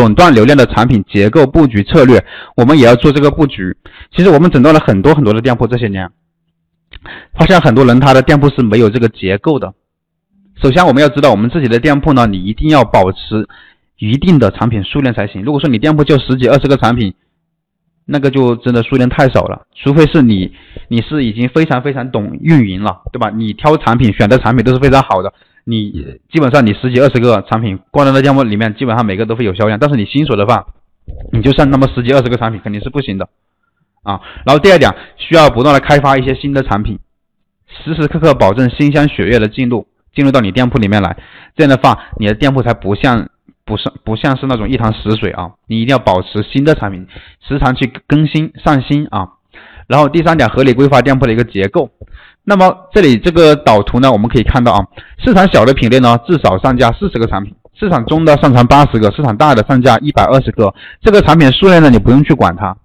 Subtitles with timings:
[0.00, 2.24] 垄断流量的产品结构布局策略，
[2.56, 3.76] 我们也要做这个布局。
[4.16, 6.10] 其实我们诊断了很多很多的店铺，这些年
[7.34, 9.74] 发现很多人他的店铺是没有这个结构的。
[10.62, 13.46] 首先我们要知道，我们自己的店铺呢，你一定要保持
[13.98, 15.42] 一定的产品数量才行。
[15.42, 17.12] 如果说你店铺就十几二十个产品，
[18.06, 19.66] 那个就真的数量太少了。
[19.74, 20.52] 除非是你
[20.88, 23.30] 你是已经非常非常懂运营了，对吧？
[23.30, 25.32] 你挑产品选的产品都是非常好的。
[25.64, 29.78] 你基本上你十几二十个产品挂在那店铺里面，基本上每个都会有销量。
[29.78, 30.66] 但是你新手的话，
[31.32, 33.28] 你就上那么十几二十个产品，肯定是不行的
[34.02, 34.20] 啊。
[34.46, 36.98] 然后第二点，需要不断的开发一些新的产品，
[37.84, 41.16] 时时刻刻保证新鲜血液的进入进入到你店铺里面来。
[41.56, 43.28] 这样的话，你的店铺才不像
[43.64, 45.52] 不是不像是那种一潭死水啊。
[45.66, 47.06] 你一定要保持新的产品，
[47.46, 49.28] 时常去更新上新啊。
[49.86, 51.90] 然后第三点，合理规划店铺的一个结构。
[52.50, 54.84] 那么这里这个导图呢，我们可以看到啊，
[55.24, 60.74] 市场小的品类呢，至少上架四十个产品；市场中的上传八十个；市场大的上架一百二十个。
[61.00, 62.76] 这个产品数量呢，你不用去管它，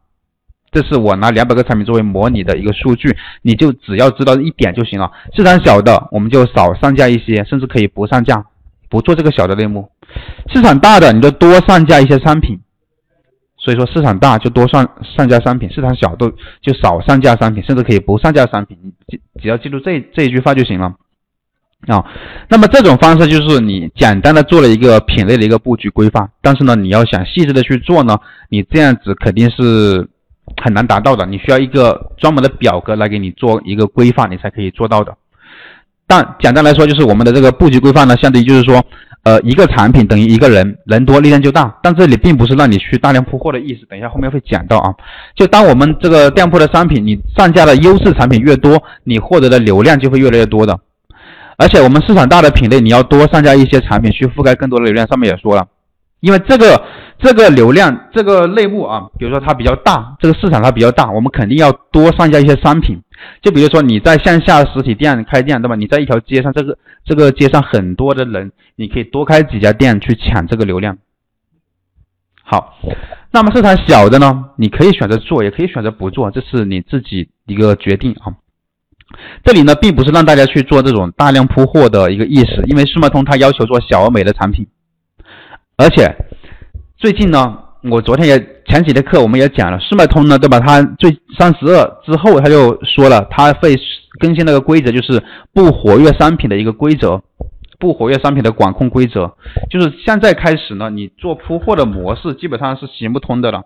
[0.72, 5.12] 这是我拿两百个产品作为模拟的一个数据，你就只要知道一点就行了。
[5.36, 8.46] 市场小的，我们就少上架一些，甚至可以不上架，
[8.88, 9.82] 不做这个小的类目；
[10.54, 12.60] 市场大的，你就多上架一些商品。
[13.66, 16.30] 所以说市场大就多上上架商品，市场小都
[16.62, 18.78] 就少上架商品，甚至可以不上架商品，
[19.08, 20.94] 记只要记住这这一句话就行了
[21.88, 22.06] 啊。
[22.48, 30.08] 那么这种方式就是你简单的做了一个品类的一个布局规划，但是呢，你要想细致的去做呢，你这样子肯定是
[30.64, 35.18] 很难达到的，你需要一个专门的表格来给你做一个规划，你才可以做到的。
[36.06, 38.86] 但简单来说，就是我们的这个布局规划呢，相当于就是说。
[39.26, 41.76] 呃，一个产品等于一个人，人多力量就大。
[41.82, 44.94] 但这里并不是让你去大量铺货的意思，等一下后面会讲到啊。
[45.36, 50.80] 就当我们这个店铺的商品，你上架的优势产品越多，你获得的流量就会越来越多的。
[51.58, 55.08] 而且我们市场大的品类，你要多上架一些产品去覆盖更多的流量。
[55.08, 55.66] 上面也说了，
[56.20, 56.84] 因为这个
[57.18, 63.02] 这个流量这个类目啊，比如说它比较大，这个市场它比较大，我们肯定要多上架一些商品。
[63.42, 65.76] 就比如说你在线下实体店开店，对吧？
[65.76, 70.98] 你在一条街上，这个这个街上很多的人，你可以多开几家店去抢这个流量。
[72.44, 72.78] 好，
[73.32, 78.36] 那么市场小的呢，你可以选择做，也可以选择不做，这是你自己一个决定啊。
[79.44, 84.68] 这里呢，并不是让大家去做这种大量铺货的一个意思，因为速卖通它要求做小而美的产品，
[85.78, 86.16] 而且
[86.98, 87.60] 最近呢。
[87.92, 90.60] 我昨天也前几节课我们也讲了，速卖通呢，对吧？
[90.60, 93.76] 它最三十二之后，他就说了，他会
[94.20, 95.24] 更新那个规则，就是
[95.54, 97.22] 不活跃商品的一个规则，
[97.78, 99.36] 不活跃商品的管控规则。
[99.70, 103.64] 就是现在开始呢，你做铺货的模式基本上是行不通的了。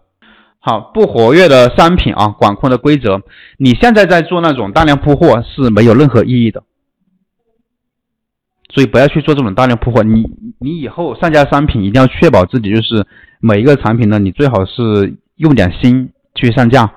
[0.60, 3.22] 好，不活跃的商品啊，管控的规则，
[3.58, 6.64] 你现在在做那种大量铺货是没有任何意义的。
[8.72, 10.26] 所以不要去做这种大量铺货，你
[10.60, 13.08] 你以后上架商品一定要确保自己就是
[13.40, 16.92] 每一个产品呢，你最好是用点心去上架，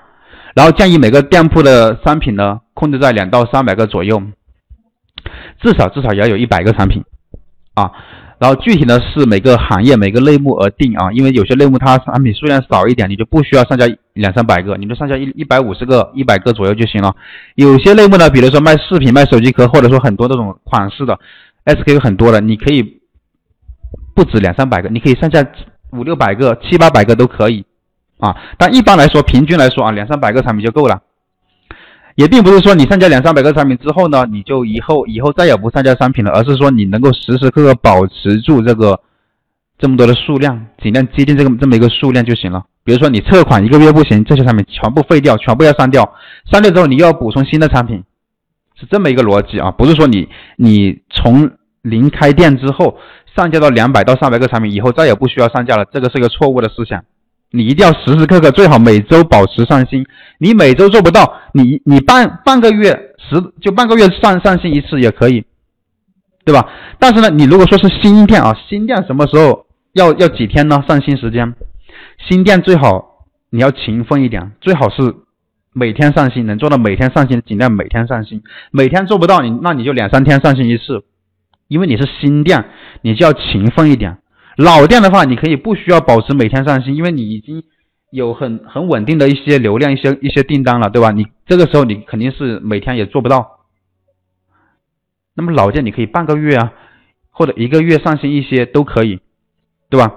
[0.54, 4.22] 然后建议每个店铺的商品呢控制在两到三百个左右，
[5.60, 7.04] 至少至少也要有一百个产品
[7.74, 7.90] 啊，
[8.38, 17.14] 然后具体呢是每个行业每个类目而定啊，因为有些类目它产品数量少一点，你就不需要上架两三百个，你就上架一一百五十个一百个左右就行了。
[17.54, 21.18] 有些类目呢，比如说卖饰品、卖手机壳，或者说很多这种款式的。
[21.64, 23.00] SKU 很多的，你可以
[24.16, 25.46] 不止两三百个，你可以上架
[25.92, 27.64] 五六百个、七八百个都可以
[28.18, 28.36] 啊。
[28.58, 31.00] 但一般来说，平均来说啊，两三百个产品就够了。
[32.14, 39.00] 也并不是说你上架两三百个产品之后呢，你就以后以后再也不上架商品了，而是说你能够时时刻刻保持住这个
[39.78, 42.64] 这么多的数量，尽量接近这个这么一个数量就行了。
[42.84, 46.12] 比如说你测款一个月不行，这些产品全部废掉，全部要删掉，
[46.44, 48.02] 删掉之后你又要补充新的产品。
[48.78, 51.50] 是这么一个逻辑啊，不是说你你从
[51.80, 52.98] 零开店之后
[53.34, 57.04] 上架到两百到三百个产品以后再也不需要上架了，这个是个错误的思想。
[57.50, 60.06] 你一定要时时刻刻最好每周保持上新。
[60.38, 65.44] 你每周做不到，你你半半个月十就半个月上上新一次也可以，
[66.44, 66.68] 对吧？
[66.98, 70.82] 但是呢，你如果说是新店啊，新店什么时候要要几天呢？
[70.88, 71.54] 上新时间，
[72.28, 75.14] 新店最好你要勤奋一点，最好是。
[75.74, 78.42] 每天上新，能做到每天上新，尽量每天上新。
[78.72, 81.02] 每天做不到，你那你就两三天上新一次，
[81.72, 82.66] 因为你是新店，
[83.00, 84.18] 你就要勤奋一点。
[84.58, 87.64] 老店的话，你可以不需要保持每天上新，因为你已经
[88.10, 91.10] 有很很稳定的一些流量、一些一些订单了，对吧？
[91.12, 93.60] 你这个时候你肯定是每天也做不到。
[95.34, 96.72] 那么老店你可以半个月啊，
[97.30, 99.20] 或者一个月上新一些都可以，
[99.88, 100.12] 对吧？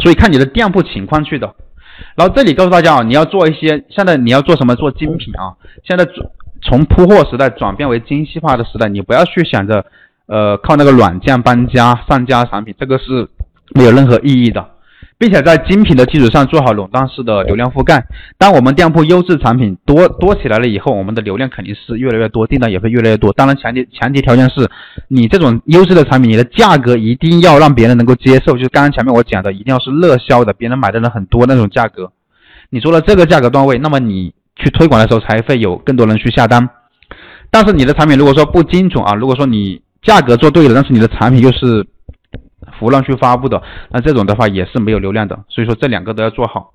[0.00, 1.54] 所以看你的店铺情况去的。
[2.16, 4.74] 然后这里告诉大家啊，你要做一些，现在你要做什么？
[4.74, 5.56] 做精品啊！
[5.84, 6.06] 现在
[6.62, 9.84] 从铺货时代转变为精细化的时代，你不要去想着，
[10.28, 13.28] 呃，靠那个软件搬家上架产品，这个是
[13.74, 14.64] 没有任何意义的。
[15.20, 18.06] 并且在精品的基础上做好垄断式的流量覆盖。
[18.38, 23.32] 当我们店铺优质产品多多起来了以后，我们的流量肯定是越来越多，订单也会越来越多。
[23.32, 24.70] 当然前提前提条件是
[25.08, 32.12] 你这种优质的产品，你的价格一定要让别人能够接受，就是刚刚前面我讲的，一定要是热销的，别人买的人很多那种价格。
[32.70, 36.68] 你做了这个价格段位，那么你去推广的时候才会有更多人去下单。
[37.50, 41.86] 但是你的产品如果说不精准啊，如果说你价格做对了，但是你的产品又是。
[42.78, 43.60] 胡乱去发布的，
[43.90, 46.70] 那这种的话也是没有流量的，所以说这两个都要做好。